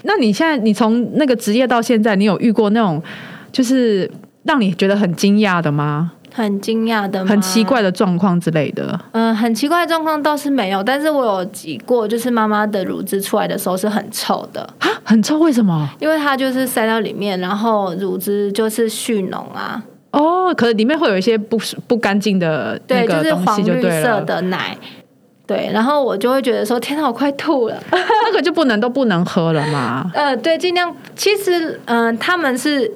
[0.02, 3.02] 那你现在你从那个职业到现在，你有遇过那种
[3.50, 4.08] 就是
[4.44, 6.12] 让你觉得很惊讶的吗？
[6.32, 9.00] 很惊讶的，很奇怪的状况之类的。
[9.12, 15.88] 嗯，很奇怪的状况倒是没有，但是我有挤过，就是妈妈的乳汁出来的时候是很臭的啊，很臭，为什么？
[15.98, 19.82] 因为它就是塞到里面，然后乳汁就是蓄脓啊。
[20.16, 24.74] 哦，可能里面会有一些不不干净的对，就是黄绿色的奶，
[25.46, 30.10] 对，然后我就会觉得说，天哪，我快吐了， 那个就不能都不能喝了嘛？
[30.16, 30.90] 呃，对，尽量。
[31.14, 32.90] 其实，嗯，他们是，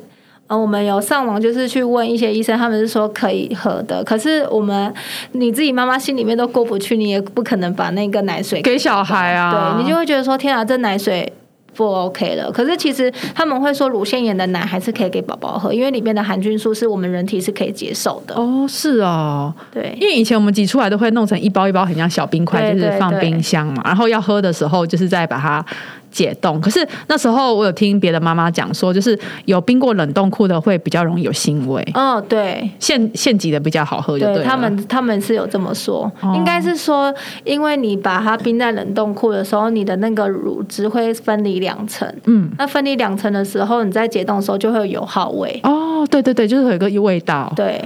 [0.46, 4.02] 呃，我们有上网，就是去问一些医生，他们是说可以喝的。
[4.02, 4.92] 可是我们
[5.32, 11.30] 你自己妈妈心里面都过不去，你也不可能把那个奶水给小孩啊，对你就会觉得说，天啊，这奶水。
[11.74, 18.34] 不 OK 了，可是其实他们会说乳腺炎的奶还是可以给宝宝喝，因为里面的含菌素是我们人体是可以接受的。
[18.34, 25.64] 哦，是哦，对，因为以前我们挤出来都会弄成一包一包很像小冰块，就是放冰箱嘛，然后要喝的时候就是再把它。
[26.10, 31.86] 解冻，可是那时候我有听别的妈妈讲说，就是有冰过冷冻库的会比较容易有腥味。
[31.94, 45.60] 哦，对，现现挤的比较好喝，对他们他们是有这么说，应该是说，因为你把它冰在冷冻库的时候，你的那个乳汁会分离两层，嗯，那分离两层的时候，你在解冻的时候就会有油耗味。
[45.62, 47.80] 哦，对对对，就是有一个味道，对。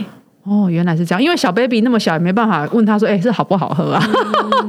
[0.47, 4.03] 哦，原来是这样，因为小 baby 那么小，也没办法问他说：“哎，是好不好喝啊？”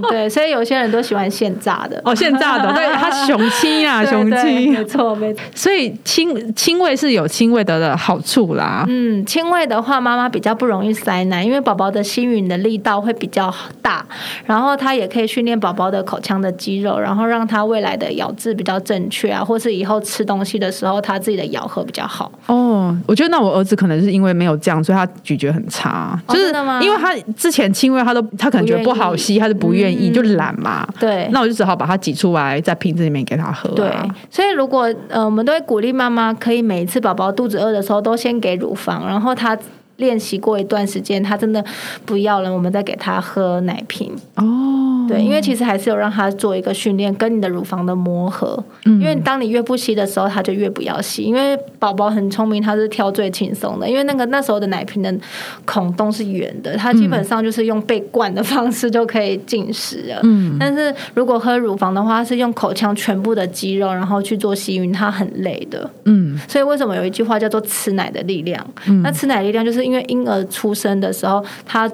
[0.10, 2.02] 对，所以有些人都喜欢现榨的。
[2.06, 5.42] 哦，现榨的，对，他雄青啊， 雄青，没错，没错。
[5.54, 8.86] 所以轻轻味是有轻味的的好处啦。
[8.88, 14.06] 嗯，轻味的话，妈妈比较不容易塞奶，因为宝宝的吸吮的力道会比较大，
[14.46, 22.32] 然后他也可以训练宝宝的口腔的肌肉，然后让他未来的咬字比较正确啊，或是以后吃东西的时候，他自己的咬合比较好。
[22.46, 25.65] 哦，我觉得那我儿子可能是因为没有这样，所以他咀嚼很。
[25.70, 26.48] 差就是
[26.82, 30.88] 因为他之前轻微他都他可能觉得不好吸，他就不愿意，就懒嘛。
[31.00, 33.70] 对，那我就只好把它挤出来，在瓶子里面给他喝。
[33.70, 33.92] 对，
[34.30, 39.58] 所以如果呃，我们都会鼓励妈妈，可以每一次宝宝肚子饿的时候，都先给乳房，然后他
[39.98, 41.64] 练习过一段时间，他真的
[42.06, 44.12] 不要了，我们再给他喝奶瓶。
[44.36, 44.72] 哦。
[45.08, 48.64] 对，因为其实还是有让他做一个训练，跟你的乳房的磨合。
[48.86, 51.22] 嗯，因为当你越不吸的时候，他就越不要吸。
[51.22, 53.88] 因为宝宝很聪明，他是挑最轻松的。
[53.88, 55.16] 因为那个那时候的奶瓶的
[55.64, 60.20] 孔洞是圆的，他基本上就是用被灌的方式就可以进食了。
[60.24, 65.88] 嗯，但是如果喝乳房的话，是用口腔全部的肌肉，然后去做吸吮，他很累的。
[66.06, 68.60] 嗯，所以为什么有一句话叫做“吃奶的力量”？
[68.90, 71.90] 嗯那吃奶力量就是因为婴儿出生的时候，他。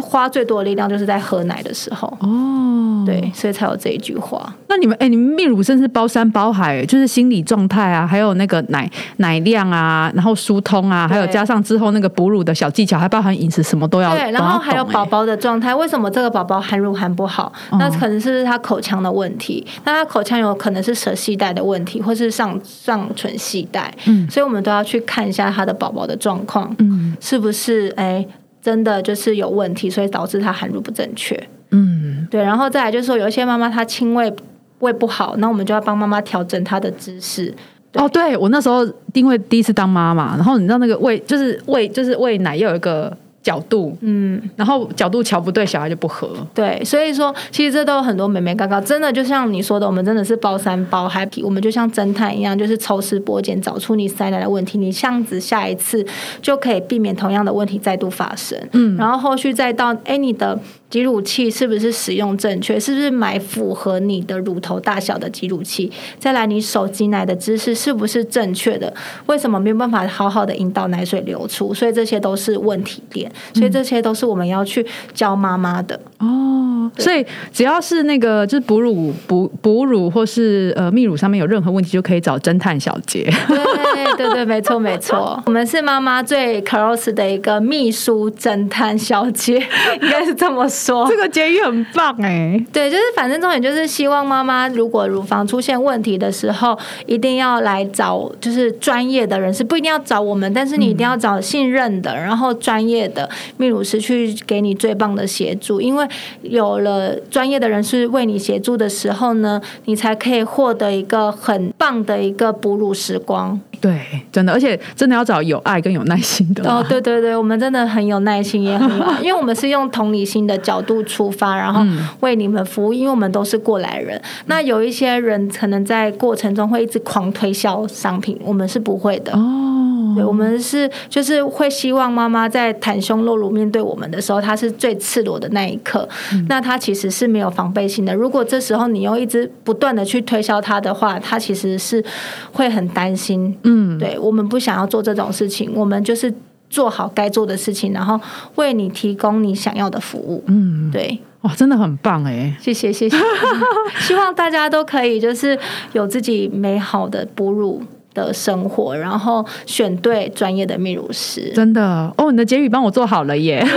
[0.00, 4.54] 花最多的力量就是在喝奶的时候哦，对，所以才有这一句话。
[4.68, 14.14] 那你们哎，你们泌乳真是包山包海，就是心理状态啊，还有那个奶奶量啊，然后疏通啊，还有加上之后那个哺乳的小技巧，还包含饮食，什么都要。
[14.14, 17.52] 对，然后还有宝宝的状态，为什么这个宝宝含乳含不好？
[17.72, 23.92] 那可能是他口腔的问题，那他口腔有可能是舌系带的问题，或是上上唇系带。
[24.06, 28.26] 嗯，所以我们都要去看一下他的宝宝的状况，嗯，是不是哎。
[28.62, 31.36] 真的就是有问题，所以导致他含乳不正确。
[31.72, 34.32] 嗯，对，然后再来就是说，有一些妈妈她亲喂
[34.78, 37.52] 喂不好，那我们就要帮妈妈调整她的姿势。
[37.94, 46.28] 哦，对我那时候因为第一次当妈妈，然后你知道那个喂就是喂就是喂奶要有一个角度，嗯，然后角度瞧不对，小孩就不合。
[46.54, 56.06] 对，所以说其实这都有很多美眉刚刚真的就像你说的，我们真的是包山包海，我们就像侦探一样，就是抽丝剥茧，找出你塞奶的问题，你这样子下一次
[56.40, 58.58] 就可以避免同样的问题再度发生。
[58.72, 60.58] 嗯然后后续再到，哎，你的
[60.92, 62.78] 挤乳器是不是使用正确？
[62.78, 65.90] 是不是买符合你的乳头大小的挤乳器？
[66.18, 68.92] 再来，你手挤奶的姿势是不是正确的？
[69.24, 71.72] 为什么没有办法好好的引导奶水流出？
[71.72, 74.84] 所以这些都是问题点，所以这些都是我们要去
[75.14, 75.98] 教妈妈的。
[76.18, 83.32] 哦，所以只要是那个就是哺乳哺哺乳或是呃泌乳上面有任何问题，就可以找侦探小姐。
[83.48, 89.54] 对对对，没错没错， 我们是妈妈最 close 的一个秘书侦探小姐，
[90.02, 90.81] 应该是这么说。
[91.08, 92.58] 这个结语很棒哎。
[92.72, 103.28] 对，就是反正重点就是希望妈妈如果乳房出现问题的时候，一定要来找就是专业的人士，不一定要找我们，但是你一定要找信任的，然后专业的
[103.58, 106.06] 泌乳师去给你最棒的协助，因为
[106.42, 113.60] 有了专业的人士为你协助的时候呢，你才可以获得一个很棒的一个哺乳时光。
[113.82, 116.62] 对，真的，而且真的要找有爱跟有耐心的。
[116.70, 121.84] 哦，对对对，我们真的很有耐心，也很有爱， 因为我们是用同理心的角度出发，然后
[122.20, 124.22] 为你们服务，因为我们都是过来人。
[124.46, 129.32] 那有一些人可能在过程中会一直狂推销商品，我们是不会的。
[129.32, 136.08] 哦，对，我们是就是会希望妈妈在袒胸露乳面对我们的时候，她是最赤裸的那一刻。
[136.48, 138.14] 那她其实是没有防备心的。
[138.14, 142.04] 如果这时候你又一直不断的去推销她的话，她其实是
[142.52, 143.56] 会很担心。
[143.64, 146.32] 嗯，对我们不想要做这种事情，我们就是
[146.70, 148.20] 做好该做的事情，然后
[148.54, 150.42] 为你提供你想要的服务。
[150.46, 152.56] 嗯，对，哇，真的很棒哎。
[152.60, 153.16] 谢谢谢谢，
[154.00, 155.58] 希望大家都可以就是
[155.92, 157.82] 有自己美好的哺乳
[158.14, 161.52] 的生活，然后选对专业的泌乳师。
[161.54, 163.64] 真的哦，你的结语帮我做好了耶！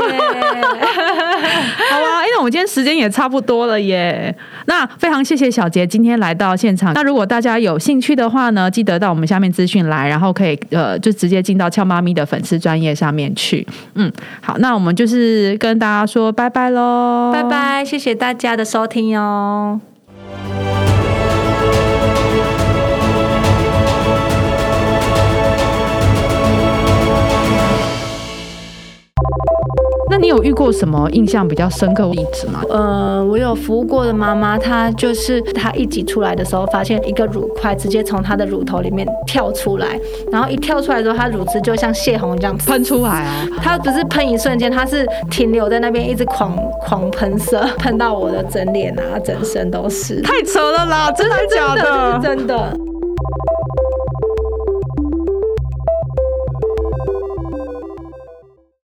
[1.90, 4.36] 好啊，因为我们今天时间也差不多了耶。
[4.66, 6.94] 那非常谢谢小杰今天来到现场。
[6.94, 13.66] 那如果大家有兴趣的话呢，记得到我们下面资讯来，然后可以呃就直接进到俏妈咪的粉丝专业上面去。
[13.94, 14.12] 嗯，
[14.42, 17.44] 好，那我们就是跟大家说拜拜喽，拜。
[17.44, 19.80] 拜，谢谢大家的收听哦。
[30.26, 32.60] 你有遇过什么印象比较深刻的例子吗？
[32.72, 40.00] 呃，我有服务过的妈妈，她就是她一挤出来的时候，发现一个乳块直接从她的乳头里面跳出来，
[40.32, 43.46] 然后一跳出来之后，她乳汁就像泄洪这样喷出来啊！
[43.62, 46.58] 她不是喷一瞬间，她是停留在那边，一直狂
[46.88, 50.22] 狂喷射， 喷到我的整脸啊、整身都是。
[50.22, 52.20] 太扯了啦，真的 假的？
[52.24, 52.76] 真的。